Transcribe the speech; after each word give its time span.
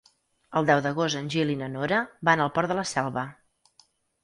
El 0.61 0.69
deu 0.69 0.79
d'agost 0.85 1.19
en 1.19 1.27
Gil 1.35 1.51
i 1.55 1.59
na 1.61 1.69
Nora 1.75 2.01
van 2.31 2.43
al 2.47 2.51
Port 2.59 2.75
de 2.75 2.81
la 2.83 2.89
Selva. 2.95 3.29